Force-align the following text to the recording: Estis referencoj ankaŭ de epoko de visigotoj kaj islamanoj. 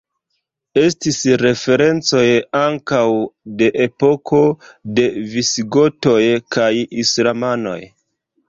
Estis 0.83 1.19
referencoj 1.41 2.23
ankaŭ 2.61 3.03
de 3.61 3.67
epoko 3.87 4.41
de 5.01 5.07
visigotoj 5.37 6.19
kaj 6.57 6.73
islamanoj. 7.05 7.81